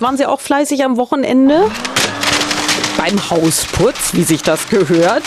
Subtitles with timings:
[0.00, 1.70] Waren Sie auch fleißig am Wochenende?
[2.96, 5.24] Beim Hausputz, wie sich das gehört.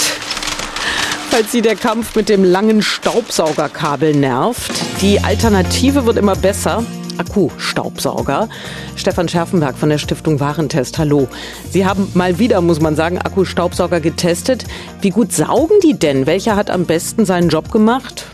[1.30, 4.72] Falls Sie der Kampf mit dem langen Staubsaugerkabel nervt.
[5.02, 6.86] Die Alternative wird immer besser.
[7.18, 8.48] Akkustaubsauger.
[8.96, 10.98] Stefan Scherfenberg von der Stiftung Warentest.
[10.98, 11.28] Hallo.
[11.70, 14.66] Sie haben mal wieder, muss man sagen, Akkustaubsauger getestet.
[15.02, 16.26] Wie gut saugen die denn?
[16.28, 18.31] Welcher hat am besten seinen Job gemacht?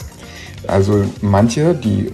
[0.68, 2.12] Also manche, die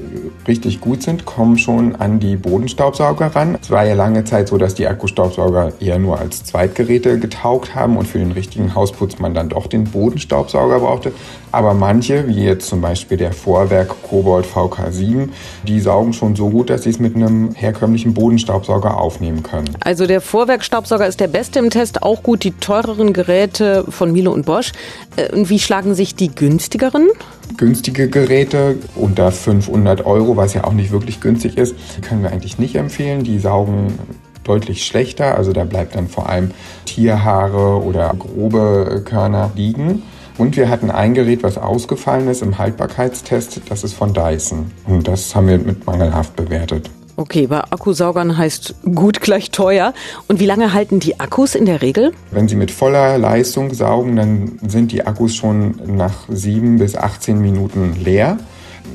[0.48, 3.58] richtig gut sind, kommen schon an die Bodenstaubsauger ran.
[3.62, 7.98] Es war ja lange Zeit so, dass die Akkustaubsauger eher nur als Zweitgeräte getaugt haben
[7.98, 11.14] und für den richtigen Hausputz man dann doch den Bodenstaubsauger brauchte.
[11.52, 15.30] Aber manche, wie jetzt zum Beispiel der Vorwerk Kobold VK7,
[15.68, 19.70] die saugen schon so gut, dass sie es mit einem herkömmlichen Bodenstaubsauger aufnehmen können.
[19.80, 24.32] Also der Vorwerk-Staubsauger ist der beste im Test, auch gut die teureren Geräte von Miele
[24.32, 24.72] und Bosch.
[25.16, 27.10] Äh, wie schlagen sich die günstigeren?
[27.58, 32.58] Günstige Geräte unter 500 Euro, was ja auch nicht wirklich günstig ist, können wir eigentlich
[32.58, 33.24] nicht empfehlen.
[33.24, 34.00] Die saugen
[34.44, 36.52] deutlich schlechter, also da bleibt dann vor allem
[36.86, 40.04] Tierhaare oder grobe Körner liegen.
[40.38, 44.72] Und wir hatten ein Gerät, was ausgefallen ist im Haltbarkeitstest, das ist von Dyson.
[44.88, 46.90] Und das haben wir mit mangelhaft bewertet.
[47.16, 49.94] Okay, bei Akkusaugern heißt gut gleich teuer.
[50.28, 52.12] Und wie lange halten die Akkus in der Regel?
[52.32, 57.40] Wenn Sie mit voller Leistung saugen, dann sind die Akkus schon nach sieben bis 18
[57.40, 58.38] Minuten leer.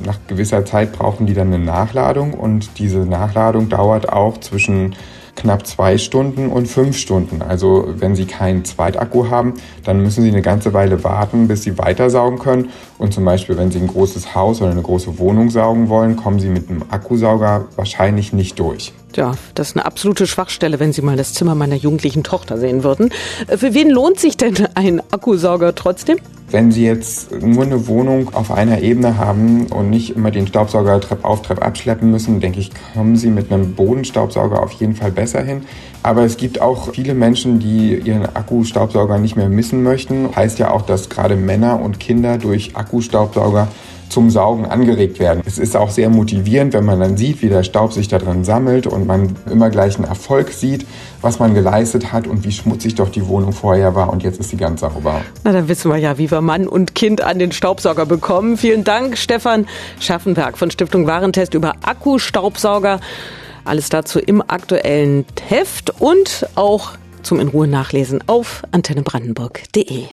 [0.05, 4.95] Nach gewisser Zeit brauchen die dann eine Nachladung und diese Nachladung dauert auch zwischen
[5.39, 7.41] knapp zwei Stunden und fünf Stunden.
[7.41, 9.53] Also wenn Sie keinen Zweitakku haben,
[9.85, 12.69] dann müssen Sie eine ganze Weile warten, bis Sie weitersaugen können.
[12.97, 16.39] Und zum Beispiel, wenn Sie ein großes Haus oder eine große Wohnung saugen wollen, kommen
[16.39, 18.93] Sie mit einem Akkusauger wahrscheinlich nicht durch.
[19.15, 22.83] Ja, das ist eine absolute Schwachstelle, wenn Sie mal das Zimmer meiner jugendlichen Tochter sehen
[22.83, 23.11] würden.
[23.47, 26.17] Für wen lohnt sich denn ein Akkusauger trotzdem?
[26.51, 30.99] Wenn Sie jetzt nur eine Wohnung auf einer Ebene haben und nicht immer den Staubsauger
[30.99, 35.11] Trepp auf, Trepp abschleppen müssen, denke ich, kommen Sie mit einem Bodenstaubsauger auf jeden Fall
[35.11, 35.63] besser hin.
[36.01, 40.35] Aber es gibt auch viele Menschen, die ihren Akkustaubsauger nicht mehr missen möchten.
[40.35, 43.67] Heißt ja auch, dass gerade Männer und Kinder durch Akkustaubsauger
[44.09, 45.41] zum Saugen angeregt werden.
[45.45, 48.43] Es ist auch sehr motivierend, wenn man dann sieht, wie der Staub sich da drin
[48.43, 50.85] sammelt und man immer gleich einen Erfolg sieht,
[51.21, 54.49] was man geleistet hat und wie schmutzig doch die Wohnung vorher war und jetzt ist
[54.49, 55.21] sie ganz sauber.
[55.43, 58.57] Na, dann wissen wir ja, wie wir Mann und Kind an den Staubsauger bekommen.
[58.57, 59.67] Vielen Dank, Stefan
[59.99, 62.99] Schaffenberg von Stiftung Warentest über Akkustaubsauger.
[63.65, 70.05] Alles dazu im aktuellen Heft und auch zum in Ruhe nachlesen auf antennebrandenburg.de.